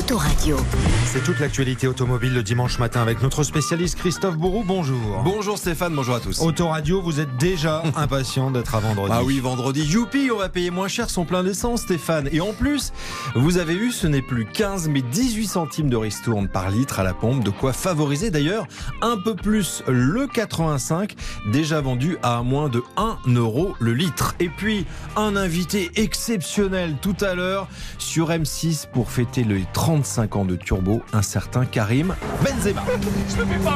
Autoradio. 0.00 0.56
C'est 1.04 1.22
toute 1.22 1.40
l'actualité 1.40 1.86
automobile 1.86 2.32
le 2.32 2.42
dimanche 2.42 2.78
matin 2.78 3.02
avec 3.02 3.20
notre 3.22 3.42
spécialiste 3.42 3.98
Christophe 3.98 4.38
Bourou. 4.38 4.64
Bonjour. 4.66 5.20
Bonjour 5.22 5.58
Stéphane, 5.58 5.94
bonjour 5.94 6.14
à 6.14 6.20
tous. 6.20 6.40
Autoradio, 6.40 7.02
vous 7.02 7.20
êtes 7.20 7.36
déjà 7.36 7.82
impatient 7.96 8.50
d'être 8.50 8.74
à 8.74 8.80
vendredi. 8.80 9.12
Ah 9.14 9.22
oui, 9.22 9.40
vendredi, 9.40 9.84
youpi, 9.84 10.30
on 10.32 10.38
va 10.38 10.48
payer 10.48 10.70
moins 10.70 10.88
cher 10.88 11.10
son 11.10 11.26
plein 11.26 11.44
d'essence 11.44 11.82
Stéphane. 11.82 12.30
Et 12.32 12.40
en 12.40 12.52
plus, 12.52 12.92
vous 13.34 13.58
avez 13.58 13.74
vu, 13.74 13.92
ce 13.92 14.06
n'est 14.06 14.22
plus 14.22 14.46
15 14.46 14.88
mais 14.88 15.02
18 15.02 15.46
centimes 15.46 15.90
de 15.90 15.96
ristourne 15.96 16.48
par 16.48 16.70
litre 16.70 17.00
à 17.00 17.02
la 17.02 17.12
pompe, 17.12 17.44
de 17.44 17.50
quoi 17.50 17.74
favoriser 17.74 18.30
d'ailleurs 18.30 18.66
un 19.02 19.18
peu 19.18 19.34
plus 19.34 19.82
le 19.86 20.26
85, 20.26 21.14
déjà 21.52 21.82
vendu 21.82 22.16
à 22.22 22.42
moins 22.42 22.70
de 22.70 22.82
1 22.96 23.18
euro 23.34 23.74
le 23.80 23.92
litre. 23.92 24.34
Et 24.40 24.48
puis, 24.48 24.86
un 25.16 25.36
invité 25.36 25.90
exceptionnel 25.96 26.96
tout 27.02 27.16
à 27.20 27.34
l'heure 27.34 27.68
sur 27.98 28.30
M6 28.30 28.86
pour 28.90 29.10
fêter 29.10 29.44
les 29.44 29.66
35 29.90 30.36
ans 30.36 30.44
de 30.44 30.54
Turbo, 30.54 31.02
un 31.12 31.20
certain 31.20 31.64
Karim 31.64 32.14
Benzema. 32.44 32.84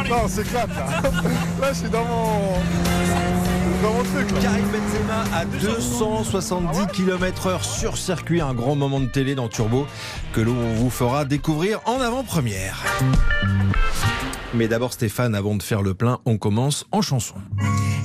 Non, 0.09 0.29
c'est 0.29 0.49
clap 0.49 0.69
là. 0.69 1.03
Là, 1.61 1.73
je 1.73 1.79
suis 1.79 1.89
dans 1.89 2.05
mon. 2.05 2.53
dans 3.83 3.95
mon 3.95 4.05
truc 4.05 4.31
là. 4.31 4.41
Karim 4.41 4.65
Benzema 4.67 5.37
à 5.37 5.45
270 5.45 6.87
km/h 6.93 7.65
sur 7.65 7.99
circuit, 7.99 8.41
un 8.41 8.55
grand 8.55 8.77
moment 8.77 9.01
de 9.01 9.07
télé 9.07 9.35
dans 9.35 9.49
Turbo 9.49 9.89
que 10.33 10.41
l'on 10.41 10.75
vous 10.75 10.89
fera 10.89 11.25
découvrir 11.25 11.81
en 11.85 12.01
avant-première. 12.01 12.85
Mais 14.55 14.69
d'abord 14.69 14.93
Stéphane, 14.93 15.35
avant 15.35 15.57
de 15.57 15.65
faire 15.65 15.83
le 15.83 15.95
plein, 15.95 16.21
on 16.27 16.39
commence 16.39 16.87
en 16.93 17.03
chanson. 17.03 17.35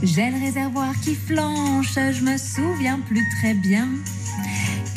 J'ai 0.02 0.32
le 0.32 0.40
réservoir 0.44 0.94
qui 1.04 1.14
flanche, 1.14 1.94
je 1.94 2.24
me 2.24 2.38
souviens 2.38 3.00
plus 3.08 3.24
très 3.40 3.54
bien. 3.54 3.88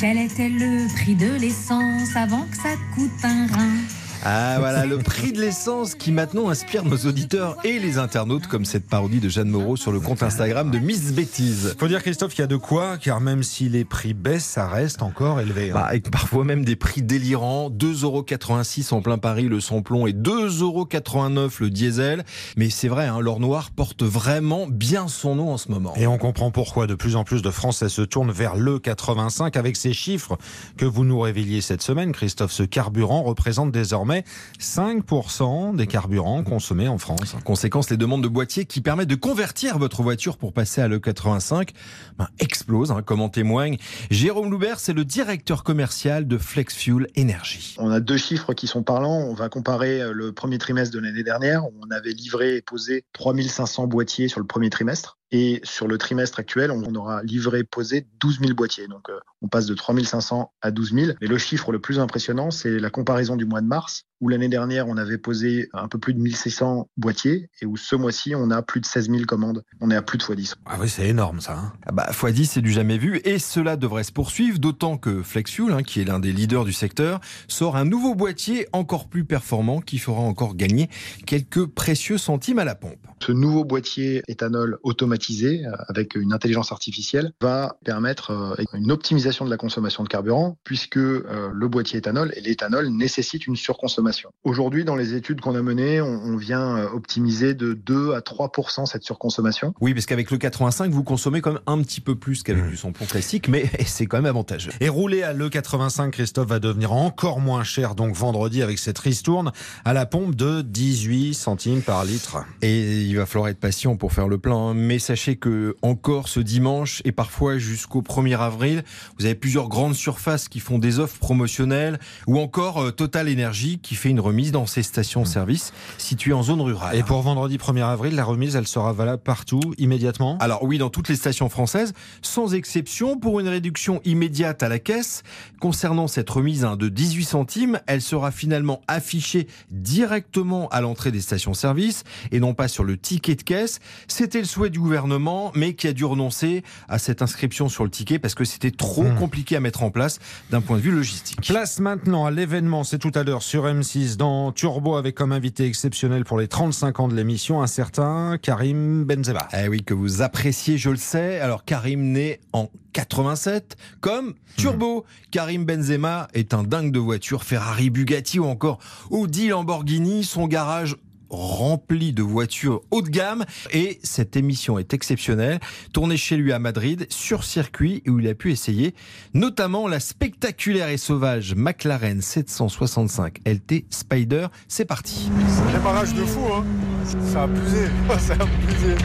Quel 0.03 0.19
était 0.19 0.49
le 0.49 0.93
prix 0.93 1.15
de 1.15 1.31
l'essence 1.39 2.17
avant 2.17 2.45
que 2.51 2.57
ça 2.57 2.75
coûte 2.93 3.23
un 3.23 3.47
rein? 3.47 4.02
Ah 4.25 4.59
voilà, 4.61 4.87
le 4.87 4.99
prix 4.99 5.33
de 5.33 5.41
l'essence 5.41 5.97
qui 5.97 6.13
maintenant 6.13 6.49
inspire 6.49 6.85
nos 6.85 6.97
auditeurs 6.97 7.57
et 7.65 7.81
les 7.81 7.99
internautes, 7.99 8.47
comme 8.47 8.65
cette 8.65 8.87
parodie 8.87 9.19
de 9.19 9.29
Jeanne 9.29 9.49
Moreau 9.49 9.77
sur 9.77 9.91
le 9.91 9.99
compte 9.99 10.23
Instagram 10.23 10.71
de 10.71 10.79
Miss 10.79 11.13
Bêtise. 11.13 11.75
Faut 11.77 11.89
dire 11.89 12.01
Christophe 12.03 12.31
qu'il 12.31 12.43
y 12.43 12.45
a 12.45 12.47
de 12.47 12.57
quoi, 12.57 12.99
car 12.99 13.21
même 13.21 13.43
si 13.43 13.69
les 13.69 13.85
prix 13.85 14.15
baissent, 14.15 14.45
ça 14.45 14.69
reste 14.69 15.03
encore 15.03 15.41
élevé. 15.41 15.71
hein. 15.71 15.75
Bah, 15.75 15.87
avec 15.87 16.09
parfois 16.09 16.45
même 16.45 16.65
des 16.65 16.77
prix 16.77 17.03
délirants, 17.03 17.69
2,86€ 17.69 18.95
en 18.95 19.03
plein 19.03 19.19
Paris 19.19 19.49
le 19.49 19.59
samplon 19.59 20.07
et 20.07 20.13
2,89€ 20.13 21.51
le 21.59 21.71
diesel. 21.71 22.25
Mais 22.57 22.71
c'est 22.71 22.89
vrai, 22.89 23.07
hein, 23.09 23.19
l'or 23.21 23.41
noir 23.41 23.73
porte 23.73 24.05
vraiment 24.05 24.69
bien 24.69 25.09
son 25.09 25.35
nom 25.35 25.51
en 25.53 25.57
ce 25.59 25.69
moment. 25.69 25.95
Et 25.97 26.07
on 26.07 26.19
comprend 26.19 26.53
pourquoi 26.53 26.87
de 26.87 26.95
plus 26.95 27.17
en 27.17 27.25
plus 27.25 27.43
de 27.43 27.51
Français 27.51 27.89
se 27.89 28.03
tournent 28.03 28.31
vers 28.31 28.55
le 28.55 28.79
85 28.79 29.57
avec 29.57 29.75
ces 29.77 29.93
chiffres 29.93 30.39
que 30.77 30.85
vous 30.85 31.03
nous 31.05 31.19
révéliez 31.19 31.61
cette 31.61 31.83
semaine, 31.83 32.13
Christophe. 32.13 32.53
Ce 32.53 32.63
carburant 32.63 33.23
représente 33.25 33.73
désormais 33.73 34.12
5% 34.61 35.77
des 35.77 35.87
carburants 35.87 36.43
consommés 36.45 36.89
en 36.89 36.99
France. 36.99 37.37
Conséquence, 37.45 37.91
les 37.91 37.97
demandes 37.97 38.23
de 38.23 38.29
boîtiers 38.29 38.65
qui 38.65 38.81
permettent 38.81 39.09
de 39.09 39.15
convertir 39.15 39.79
votre 39.79 40.03
voiture 40.03 40.37
pour 40.37 40.53
passer 40.53 40.81
à 40.81 40.89
l'E85 40.89 41.71
ben, 42.19 42.29
explosent, 42.39 42.93
hein, 42.93 43.03
comme 43.03 43.21
en 43.21 43.29
témoigne 43.29 43.77
Jérôme 44.11 44.51
Loubert, 44.51 44.81
c'est 44.81 44.93
le 44.93 45.05
directeur 45.05 45.65
commercial 45.65 46.27
de 46.27 46.39
Flex 46.39 46.75
Fuel 46.75 47.07
Energy. 47.19 47.75
On 47.79 47.91
a 47.91 48.01
deux 48.01 48.17
chiffres 48.17 48.55
qui 48.55 48.67
sont 48.67 48.83
parlants. 48.83 49.21
On 49.29 49.35
va 49.35 49.49
comparer 49.49 50.01
euh, 50.01 50.13
le 50.13 50.33
premier 50.33 50.59
trimestre 50.59 50.95
de 50.95 51.01
l'année 51.01 51.23
dernière. 51.23 51.65
où 51.65 51.73
On 51.81 51.91
avait 51.91 52.13
livré 52.13 52.57
et 52.57 52.63
posé 52.63 53.05
3500 53.13 53.87
boîtiers 53.87 54.29
sur 54.29 54.41
le 54.41 54.47
premier 54.47 54.71
trimestre. 54.71 55.19
Et 55.35 55.61
sur 55.65 55.89
le 55.89 55.97
trimestre 55.97 56.39
actuel, 56.39 56.71
on 56.71 56.95
aura 56.95 57.23
livré 57.23 57.65
posé 57.65 58.07
12 58.21 58.41
000 58.41 58.55
boîtiers. 58.55 58.87
Donc 58.87 59.09
euh, 59.09 59.19
on 59.41 59.49
passe 59.49 59.65
de 59.65 59.75
3500 59.75 60.53
à 60.61 60.71
12 60.71 60.93
000. 60.93 61.13
Mais 61.23 61.27
le 61.27 61.39
chiffre 61.39 61.73
le 61.73 61.81
plus 61.81 61.99
impressionnant, 61.99 62.51
c'est 62.51 62.79
la 62.79 62.91
comparaison 62.91 63.35
du 63.35 63.47
mois 63.47 63.63
de 63.63 63.67
mars, 63.67 64.05
où 64.23 64.29
l'année 64.29 64.49
dernière, 64.49 64.87
on 64.89 64.97
avait 64.97 65.19
posé 65.19 65.69
un 65.75 65.89
peu 65.89 65.99
plus 65.99 66.15
de 66.15 66.21
1600 66.21 66.89
boîtiers 66.97 67.51
et 67.61 67.67
où 67.67 67.77
ce 67.77 67.97
mois-ci, 67.97 68.35
on 68.37 68.51
a 68.53 68.63
plus 68.63 68.81
de 68.81 68.87
16 68.87 69.11
000 69.11 69.25
commandes. 69.25 69.65
On 69.81 69.91
est 69.91 69.97
à 69.97 70.01
plus 70.01 70.17
de 70.17 70.23
x10. 70.23 70.55
Ah 70.65 70.77
oui, 70.81 70.89
c'est 70.89 71.09
énorme 71.09 71.41
ça. 71.41 71.59
hein. 71.59 71.73
Ah 71.85 71.91
bah, 71.91 72.07
x10, 72.13 72.45
c'est 72.45 72.61
du 72.61 72.71
jamais 72.71 72.99
vu 72.99 73.21
et 73.25 73.41
cela 73.41 73.77
devrait 73.77 74.05
se 74.05 74.13
poursuivre, 74.13 74.61
d'autant 74.61 74.97
que 74.97 75.23
FlexFuel, 75.25 75.73
hein, 75.73 75.83
qui 75.83 76.01
est 76.01 76.05
l'un 76.05 76.21
des 76.21 76.31
leaders 76.31 76.65
du 76.65 76.73
secteur, 76.73 77.21
sort 77.49 77.77
un 77.77 77.85
nouveau 77.85 78.15
boîtier 78.15 78.69
encore 78.73 79.09
plus 79.09 79.25
performant 79.25 79.81
qui 79.81 79.99
fera 79.99 80.21
encore 80.21 80.55
gagner 80.55 80.89
quelques 81.27 81.67
précieux 81.67 82.17
centimes 82.17 82.61
à 82.61 82.65
la 82.65 82.77
pompe. 82.77 83.05
Ce 83.21 83.33
nouveau 83.33 83.65
boîtier 83.65 84.23
éthanol 84.29 84.79
automatisé 84.85 85.67
euh, 85.67 85.73
avec 85.89 86.15
une 86.15 86.33
intelligence 86.33 86.71
artificielle 86.71 87.33
va 87.41 87.77
permettre 87.85 88.31
euh, 88.31 88.65
une 88.75 88.93
optimisation 88.93 89.45
de 89.45 89.51
la 89.51 89.57
consommation 89.57 90.05
de 90.05 90.09
carburant 90.09 90.59
puisque 90.63 90.97
euh, 90.97 91.51
le 91.53 91.69
boîtier 91.69 91.99
éthanol 91.99 92.33
et 92.37 92.41
l'éthanol 92.41 92.89
nécessitent 92.89 93.49
une 93.49 93.57
surconsommation. 93.57 94.12
Aujourd'hui, 94.45 94.85
dans 94.85 94.97
les 94.97 95.15
études 95.15 95.41
qu'on 95.41 95.55
a 95.55 95.63
menées, 95.63 96.01
on, 96.01 96.07
on 96.07 96.37
vient 96.37 96.77
euh, 96.77 96.89
optimiser 96.91 97.55
de 97.55 97.73
2 97.73 98.13
à 98.15 98.21
3% 98.21 98.87
cette 98.87 99.03
surconsommation. 99.03 99.75
Oui, 99.81 99.95
parce 99.95 100.07
qu'avec 100.07 100.31
le 100.31 100.39
85, 100.39 100.91
vous 100.93 101.03
consommez 101.05 101.41
quand 101.41 101.53
même 101.53 101.63
un 101.67 101.81
petit 101.83 102.01
peu 102.01 102.15
plus 102.15 102.43
qu'avec 102.43 102.63
Mmh. 102.65 102.71
du 102.71 102.77
samplon 102.77 103.07
classique, 103.07 103.49
mais 103.49 103.65
c'est 103.87 104.07
quand 104.07 104.19
même 104.19 104.27
avantageux. 104.27 104.71
Et 104.81 104.89
rouler 104.89 105.23
à 105.23 105.33
l'E85, 105.35 106.11
Christophe, 106.11 106.49
va 106.49 106.59
devenir 106.61 106.93
encore 106.93 107.41
moins 107.41 107.65
cher 107.65 107.95
donc 107.95 108.15
vendredi 108.15 108.63
avec 108.63 108.79
cette 108.79 108.99
ristourne 108.99 109.53
à 109.85 109.93
la 109.93 110.07
pompe 110.07 110.35
de 110.35 110.63
18 110.63 111.35
centimes 111.35 111.83
par 111.83 112.05
litre. 112.05 112.45
Et 112.61 113.03
il 113.03 113.17
va 113.17 113.27
falloir 113.27 113.49
être 113.49 113.59
patient 113.59 113.97
pour 113.97 114.13
faire 114.13 114.29
le 114.29 114.39
plein. 114.39 114.57
hein. 114.57 114.75
Mais 114.75 114.99
sachez 114.99 115.37
que 115.37 115.77
encore 115.83 116.29
ce 116.29 116.41
dimanche 116.41 117.01
et 117.05 117.13
parfois 117.13 117.59
jusqu'au 117.59 118.03
1er 118.03 118.39
avril, 118.39 118.85
vous 119.19 119.25
avez 119.25 119.35
plusieurs 119.35 119.69
grandes 119.69 119.95
surfaces 119.95 120.49
qui 120.49 120.61
font 120.61 120.79
des 120.79 120.99
offres 120.99 121.19
promotionnelles 121.19 121.99
ou 122.27 122.39
encore 122.39 122.83
euh, 122.83 122.91
Total 122.91 123.29
Energy 123.33 123.79
qui 123.79 123.95
fait 124.03 124.09
une 124.09 124.21
remise 124.21 124.51
dans 124.53 124.67
ses 124.67 124.83
stations-service 124.83 125.73
situées 125.99 126.33
en 126.33 126.43
zone 126.43 126.61
rurale. 126.61 126.97
Et 126.97 127.03
pour 127.03 127.23
vendredi 127.23 127.57
1er 127.59 127.85
avril, 127.85 128.15
la 128.15 128.25
remise, 128.25 128.57
elle 128.57 128.67
sera 128.67 128.93
valable 128.93 129.23
partout, 129.23 129.61
immédiatement? 129.79 130.39
Alors 130.41 130.65
oui, 130.65 130.79
dans 130.79 130.91
toutes 130.91 131.09
les 131.09 131.17
stations 131.17 131.49
françaises, 131.49 131.93
sans 132.23 132.55
exception, 132.55 133.19
pour 133.19 133.39
une 133.39 133.49
réduction 133.49 134.01
immédiate 134.05 134.63
à 134.63 134.69
la 134.69 134.79
caisse. 134.79 135.23
Concernant 135.61 136.09
cette 136.09 136.31
remise 136.31 136.65
hein, 136.65 136.77
de 136.77 136.89
18 136.89 137.25
centimes, 137.25 137.81
elle 137.87 138.03
sera 138.03 138.33
finalement 138.33 138.81
affichée 138.89 139.47
directement 139.71 140.69
à 140.69 140.81
l'entrée 140.81 141.13
des 141.13 141.21
stations-service 141.21 142.05
et 142.33 142.41
non 142.41 142.55
pas 142.55 142.69
sur 142.69 142.83
le 142.83 142.97
ticket 142.97 143.37
de 143.37 143.43
caisse. 143.43 143.79
C'était 144.09 144.41
le 144.41 144.47
souhait 144.47 144.71
du 144.71 144.81
gouvernement, 144.81 145.53
mais 145.55 145.75
qui 145.75 145.87
a 145.87 145.93
dû 145.93 146.05
renoncer 146.05 146.65
à 146.89 146.99
cette 146.99 147.23
inscription 147.23 147.69
sur 147.69 147.85
le 147.85 147.91
ticket 147.91 148.19
parce 148.19 148.35
que 148.35 148.45
c'était 148.45 148.71
trop 148.71 149.03
Mmh. 149.03 149.17
compliqué 149.17 149.57
à 149.57 149.61
mettre 149.61 149.83
en 149.83 149.91
place 149.91 150.19
d'un 150.51 150.61
point 150.61 150.77
de 150.77 150.83
vue 150.83 150.91
logistique. 150.91 151.41
Place 151.49 151.81
maintenant 151.81 152.27
à 152.27 152.31
l'événement, 152.31 152.85
c'est 152.85 152.99
tout 152.99 153.13
à 153.15 153.23
l'heure 153.23 153.43
sur 153.43 153.67
M6 153.83 154.17
dans 154.17 154.53
Turbo 154.53 154.95
avec 154.95 155.17
comme 155.17 155.33
invité 155.33 155.67
exceptionnel 155.67 156.25
pour 156.25 156.39
les 156.39 156.47
35 156.47 157.01
ans 157.01 157.09
de 157.09 157.17
l'émission 157.17 157.63
un 157.63 157.67
certain 157.67 158.39
Karim 158.41 159.03
Benzema. 159.03 159.49
Eh 159.53 159.67
oui, 159.67 159.83
que 159.83 159.93
vous 159.93 160.23
appréciez, 160.23 160.79
je 160.79 160.91
le 160.91 160.97
sais. 160.97 161.41
Alors, 161.41 161.65
Karim 161.65 162.13
né 162.13 162.39
en 162.53 162.71
87, 162.93 163.77
comme 164.01 164.35
Turbo. 164.57 165.05
Karim 165.33 165.65
Benzema 165.65 166.29
est 166.33 166.55
un 166.55 166.63
dingue 166.63 166.93
de 166.93 167.01
voitures, 167.01 167.43
Ferrari, 167.43 167.91
Bugatti 167.91 168.39
ou 168.39 168.45
encore 168.45 168.79
Audi, 169.11 169.49
Lamborghini. 169.49 170.23
Son 170.23 170.47
garage 170.47 170.97
rempli 171.33 172.13
de 172.13 172.23
voitures 172.23 172.83
haut 172.91 173.03
de 173.03 173.09
gamme 173.09 173.45
et 173.73 173.99
cette 174.05 174.37
émission 174.37 174.79
est 174.79 174.95
exceptionnelle 174.95 175.59
tournée 175.93 176.17
chez 176.17 176.37
lui 176.37 176.53
à 176.53 176.59
Madrid 176.59 177.07
sur 177.11 177.43
circuit 177.43 178.03
où 178.07 178.21
il 178.21 178.29
a 178.29 178.35
pu 178.35 178.53
essayer 178.53 178.95
notamment 179.35 179.89
la 179.89 179.99
spectaculaire 179.99 180.89
et 180.89 180.99
sauvage 180.99 181.55
McLaren 181.57 182.21
765 182.21 183.39
LT 183.47 183.87
Spider 183.91 184.47
c'est 184.69 184.85
parti 184.85 185.31
C'est 185.49 185.63
un 185.63 185.79
démarrage 185.79 186.15
de 186.15 186.25
fou, 186.25 186.41
hein. 186.53 186.65
C'est 187.05 187.37
abusé. 187.37 187.87
C'est 188.19 188.33
abusé. 188.33 188.97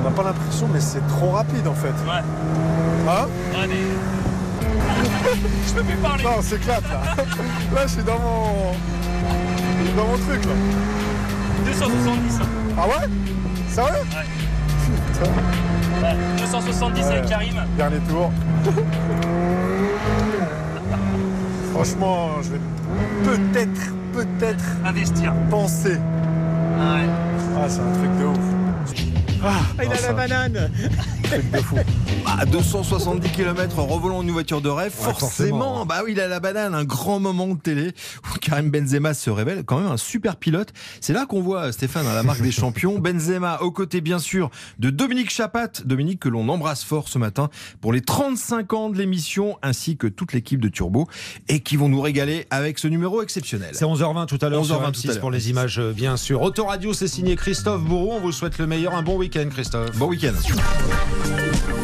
On 0.00 0.04
n'a 0.04 0.10
pas 0.10 0.22
l'impression, 0.24 0.68
mais 0.72 0.80
c'est 0.80 1.06
trop 1.06 1.30
rapide 1.30 1.66
en 1.66 1.74
fait. 1.74 1.88
Ouais. 1.88 2.22
Hein 3.08 3.26
mais. 3.68 3.74
je 5.66 5.72
peux 5.72 5.82
plus 5.82 5.96
parler. 5.96 6.24
Non, 6.24 6.42
c'est 6.42 6.60
clap 6.60 6.82
là. 6.82 7.02
Là, 7.74 7.86
je 7.86 7.92
suis 7.92 8.02
dans 8.02 8.18
mon. 8.18 8.72
je 9.78 9.84
suis 9.86 9.94
dans 9.94 10.06
mon 10.06 10.18
truc 10.18 10.44
là. 10.44 10.52
270. 11.64 12.40
hein. 12.40 12.46
Ah 12.78 12.86
ouais? 12.86 13.08
Sérieux? 13.68 14.04
Putain. 15.12 15.30
Ouais, 16.02 16.16
270 16.38 17.04
avec 17.06 17.22
Ouais. 17.24 17.28
Karim. 17.28 17.54
Dernier 17.76 17.98
tour. 18.08 18.30
Franchement, 21.72 22.28
je 22.42 22.50
vais 22.50 22.60
peut-être, 23.24 23.92
peut-être 24.12 24.64
Investir. 24.84 25.32
penser. 25.50 25.98
Ah 26.78 26.94
ouais. 26.94 27.08
Ah, 27.56 27.66
c'est 27.68 27.80
un 27.80 27.92
truc 27.92 28.18
de 28.18 28.24
ouf. 28.26 28.53
Ah, 29.46 29.82
il 29.82 29.92
a 29.92 30.00
la 30.00 30.12
banane 30.12 30.70
Truc 31.24 31.50
de 31.50 31.58
fou. 31.58 31.76
À 32.26 32.46
270 32.46 33.30
km 33.30 33.78
en 33.78 33.86
revolant 33.86 34.22
une 34.22 34.30
voiture 34.30 34.60
de 34.62 34.68
rêve, 34.68 34.92
Ouais, 34.98 35.04
forcément, 35.12 35.58
forcément. 35.58 35.86
bah 35.86 36.00
oui, 36.04 36.12
il 36.12 36.20
a 36.20 36.28
la 36.28 36.40
banane, 36.40 36.74
un 36.74 36.84
grand 36.84 37.20
moment 37.20 37.48
de 37.48 37.58
télé 37.58 37.92
où 38.24 38.38
Karim 38.38 38.70
Benzema 38.70 39.12
se 39.14 39.28
révèle 39.30 39.64
quand 39.64 39.78
même 39.80 39.90
un 39.90 39.96
super 39.96 40.36
pilote. 40.36 40.72
C'est 41.00 41.12
là 41.12 41.26
qu'on 41.26 41.42
voit 41.42 41.70
Stéphane 41.72 42.06
à 42.06 42.14
la 42.14 42.22
marque 42.22 42.40
des 42.40 42.50
champions. 42.52 42.98
Benzema 42.98 43.58
aux 43.60 43.70
côtés 43.70 44.00
bien 44.00 44.18
sûr 44.18 44.50
de 44.78 44.90
Dominique 44.90 45.30
Chapat, 45.30 45.82
Dominique 45.84 46.20
que 46.20 46.28
l'on 46.28 46.48
embrasse 46.48 46.82
fort 46.84 47.08
ce 47.08 47.18
matin 47.18 47.50
pour 47.80 47.92
les 47.92 48.00
35 48.00 48.72
ans 48.72 48.88
de 48.90 48.96
l'émission 48.98 49.58
ainsi 49.62 49.96
que 49.96 50.06
toute 50.06 50.32
l'équipe 50.32 50.60
de 50.60 50.68
Turbo 50.68 51.06
et 51.48 51.60
qui 51.60 51.76
vont 51.76 51.88
nous 51.88 52.00
régaler 52.00 52.46
avec 52.50 52.78
ce 52.78 52.88
numéro 52.88 53.22
exceptionnel. 53.22 53.70
C'est 53.72 53.84
11h20 53.84 54.26
tout 54.26 54.38
à 54.40 54.48
l'heure 54.48 54.62
11h20 54.62 54.66
sur 54.66 54.78
tout 54.78 54.84
à 54.84 54.90
M6 54.90 55.06
l'heure. 55.08 55.20
pour 55.20 55.30
les 55.30 55.50
images, 55.50 55.78
euh, 55.78 55.92
bien 55.92 56.16
sûr. 56.16 56.40
Autoradio, 56.42 56.92
c'est 56.94 57.08
signé 57.08 57.36
Christophe 57.36 57.82
Bourreau. 57.82 58.12
On 58.14 58.20
vous 58.20 58.32
souhaite 58.32 58.58
le 58.58 58.66
meilleur. 58.66 58.94
Un 58.94 59.02
bon 59.02 59.16
week-end, 59.34 59.52
Christophe. 59.52 59.98
Bon 59.98 60.08
week-end. 60.08 61.83